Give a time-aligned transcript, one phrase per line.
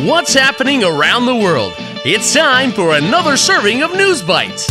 [0.00, 1.74] What's happening around the world?
[2.02, 4.66] It's time for another serving of News Bites.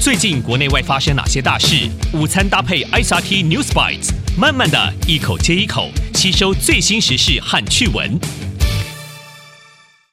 [0.00, 1.90] 最近国内外发生哪些大事？
[2.14, 8.20] 午餐搭配 ICRT News Bites，慢慢的一口接一口吸收最新时事和趣闻。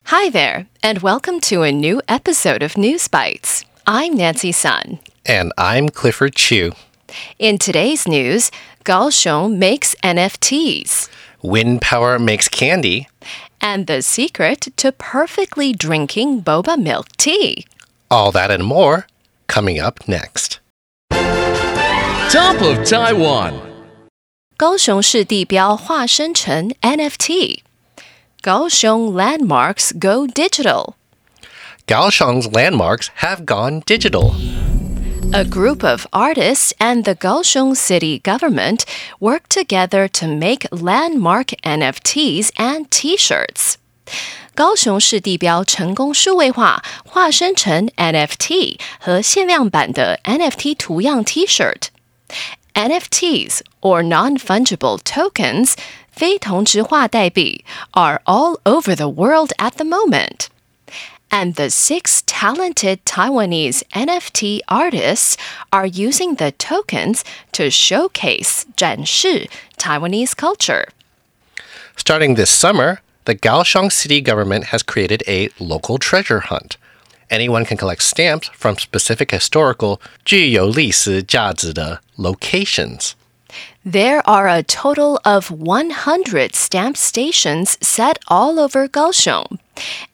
[0.05, 3.61] Hi there, and welcome to a new episode of News Bites.
[3.85, 4.97] I'm Nancy Sun.
[5.25, 6.71] And I'm Clifford Chu.
[7.37, 8.49] In today's news,
[8.83, 11.07] Kaohsiung makes NFTs.
[11.41, 13.07] Wind power makes candy
[13.60, 17.66] And the secret to perfectly drinking boba milk tea.
[18.10, 19.06] All that and more
[19.46, 20.60] coming up next.
[22.30, 23.54] Top of Taiwan.
[24.56, 27.62] 高雄市地标化身成 NFT.
[28.42, 30.94] Kaohsiung landmarks go digital.
[31.86, 34.34] Kaohsiung's landmarks have gone digital.
[35.32, 38.84] A group of artists and the Kaohsiung city government
[39.18, 43.74] work together to make landmark NFTs and T-shirts.
[44.54, 55.72] 高雄市地标成功数位化，化身成 NFT 和限量版的 NFT 图样 T-shirt。NFTs or non-fungible tokens
[56.12, 60.46] 非同质化代币 are all over the world at the moment.
[61.30, 65.36] And the six talented Taiwanese NFT artists
[65.72, 70.88] are using the tokens to showcase 展示 Taiwanese culture.
[71.96, 76.76] Starting this summer, the Kaohsiung city government has created a local treasure hunt.
[77.30, 83.14] Anyone can collect stamps from specific historical 具有历史价值的 locations.
[83.85, 89.57] There are a total of 100 stamp stations set all over Kaohsiung.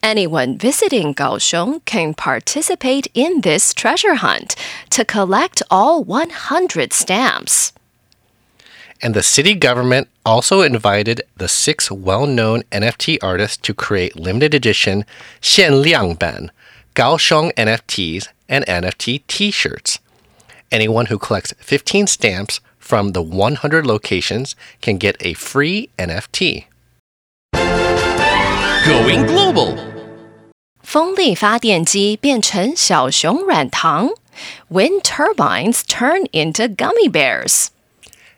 [0.02, 4.54] Anyone visiting Kaohsiung can participate in this treasure hunt
[4.90, 7.72] to collect all 100 stamps.
[9.02, 14.54] And the city government also invited the six well known NFT artists to create limited
[14.54, 15.04] edition
[15.42, 16.50] Xianliangban
[16.94, 19.98] Kaohsiung NFTs, and NFT t shirts.
[20.72, 26.65] Anyone who collects 15 stamps from the 100 locations can get a free NFT.
[28.85, 29.77] Going global.
[30.81, 34.09] 风力发电机变成小熊软糖，
[34.69, 37.67] wind turbines turn into gummy bears.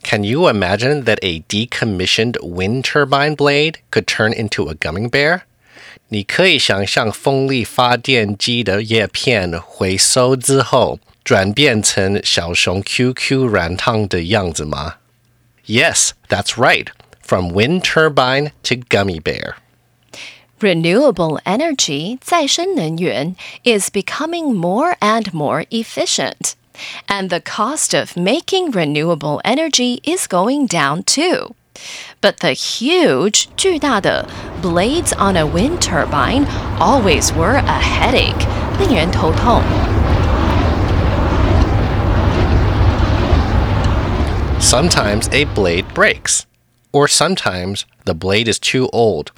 [0.04, 5.42] Can you imagine that a decommissioned wind turbine blade could turn into a gummy bear?
[6.10, 14.96] 你可以想象风力发电机的叶片回收之后 转变成小熊 QQ 软糖的样子吗?
[15.66, 16.88] Yes, that's right.
[17.22, 19.56] From wind turbine to gummy bear.
[20.60, 26.56] Renewable energy 再生能源 is becoming more and more efficient.
[27.08, 31.56] And the cost of making renewable energy is going down too.
[32.22, 34.28] But the huge 巨大的
[34.62, 36.46] blades on a wind turbine
[36.80, 38.48] always were a headache,
[38.80, 39.62] 令人头痛。
[44.68, 46.46] Sometimes a blade breaks,
[46.92, 49.32] or sometimes the blade is too old,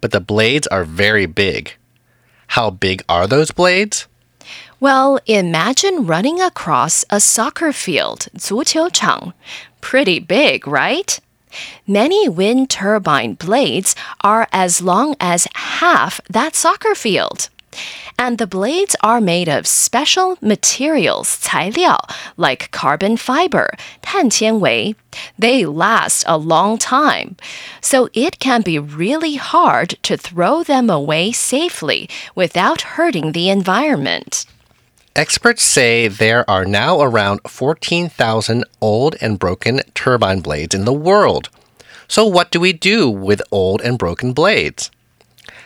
[0.00, 1.74] but the blades are very big.
[2.48, 4.06] How big are those blades?
[4.80, 9.34] Well, imagine running across a soccer field, 足球场.
[9.80, 11.18] Pretty big, right?
[11.86, 17.48] Many wind turbine blades are as long as half that soccer field.
[18.18, 21.98] And the blades are made of special materials, 材料,
[22.36, 23.70] like carbon fiber,
[24.02, 24.96] 碳纤维.
[25.38, 27.36] They last a long time.
[27.80, 34.46] So it can be really hard to throw them away safely without hurting the environment.
[35.14, 41.50] Experts say there are now around 14,000 old and broken turbine blades in the world.
[42.08, 44.90] So, what do we do with old and broken blades?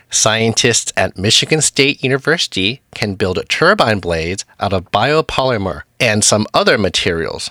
[0.09, 6.77] Scientists at Michigan State University can build turbine blades out of biopolymer and some other
[6.77, 7.49] materials.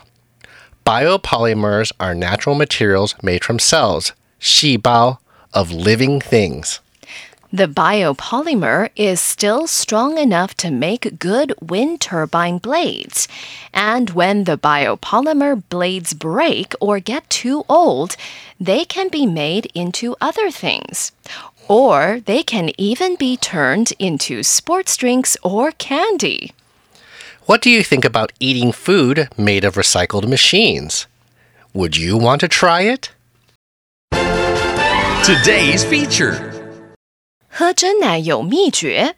[0.87, 5.19] Biopolymers are natural materials made from cells, 细胞,
[5.53, 6.81] of living things.
[7.53, 13.28] The biopolymer is still strong enough to make good wind turbine blades.
[13.72, 18.16] And when the biopolymer blades break or get too old,
[18.60, 21.13] they can be made into other things.
[21.67, 26.53] Or they can even be turned into sports drinks or candy.
[27.46, 31.08] What do you think about eating food made of recycled machines?
[31.73, 33.11] Would you want to try it?
[35.23, 36.52] Today's feature.
[37.47, 39.16] 喝真奶有秘诀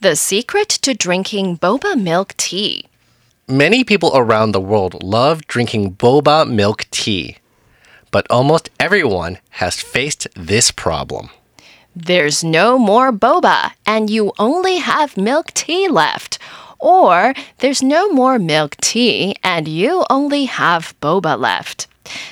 [0.00, 2.86] The secret to drinking boba milk tea.
[3.48, 7.36] Many people around the world love drinking boba milk tea,
[8.10, 11.30] but almost everyone has faced this problem.
[11.94, 16.38] There's no more boba and you only have milk tea left.
[16.78, 21.86] Or there's no more milk tea and you only have boba left.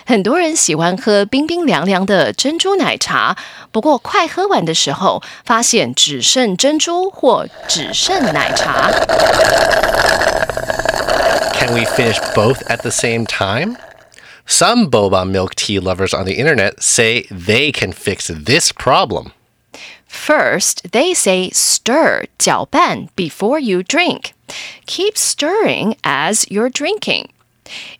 [0.06, 3.36] 很多人喜欢喝冰冰凉凉的珍珠奶茶，
[3.72, 8.90] 不过快喝完的时候，发现只剩珍珠或只剩奶茶。
[11.54, 13.76] Can we finish both at the same time?
[14.46, 19.32] Some boba milk tea lovers on the internet say they can fix this problem.
[20.09, 24.33] First, they say stir 搅拌 before you drink.
[24.87, 27.29] Keep stirring as you're drinking.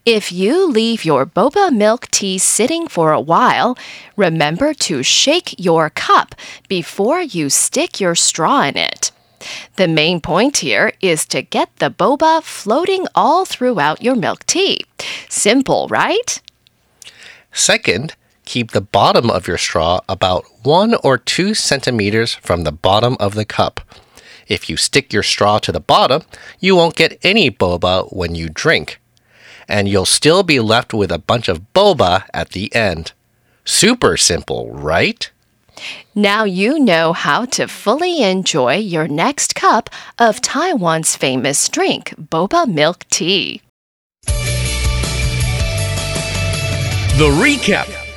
[0.06, 3.78] If you leave your boba milk tea sitting for a while,
[4.18, 6.34] remember to shake your cup
[6.68, 9.12] before you stick your straw in it.
[9.76, 14.82] The main point here is to get the boba floating all throughout your milk tea.
[15.30, 16.42] Simple, right?
[17.54, 18.16] Second,
[18.50, 23.36] keep the bottom of your straw about one or two centimeters from the bottom of
[23.36, 23.80] the cup.
[24.48, 26.24] If you stick your straw to the bottom,
[26.60, 29.00] you won't get any boba when you drink.
[29.68, 33.14] And you'll still be left with a bunch of boba at the end.
[33.66, 35.30] Super simple, right?
[36.16, 42.68] Now you know how to fully enjoy your next cup of Taiwan's famous drink, boba
[42.68, 43.62] milk tea.
[47.20, 48.09] The recap.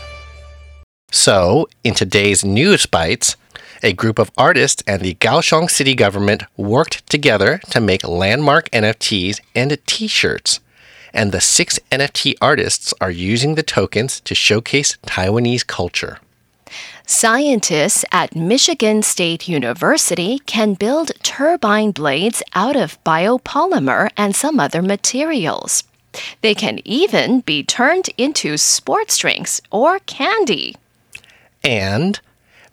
[1.22, 3.36] So, in today's news bites,
[3.80, 9.38] a group of artists and the Kaohsiung city government worked together to make landmark NFTs
[9.54, 10.58] and t shirts.
[11.14, 16.18] And the six NFT artists are using the tokens to showcase Taiwanese culture.
[17.06, 24.82] Scientists at Michigan State University can build turbine blades out of biopolymer and some other
[24.82, 25.84] materials.
[26.40, 30.74] They can even be turned into sports drinks or candy.
[31.64, 32.20] And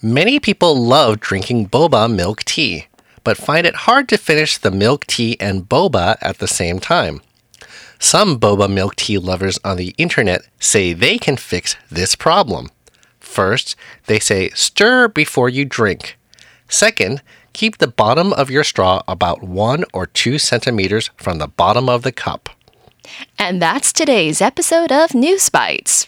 [0.01, 2.87] many people love drinking boba milk tea,
[3.23, 7.21] but find it hard to finish the milk tea and boba at the same time.
[7.99, 12.69] Some boba milk tea lovers on the internet say they can fix this problem.
[13.19, 13.75] First,
[14.07, 16.17] they say stir before you drink.
[16.67, 17.21] Second,
[17.53, 22.03] keep the bottom of your straw about one or two centimeters from the bottom of
[22.03, 22.49] the cup.
[23.37, 26.07] And that's today's episode of News Bites.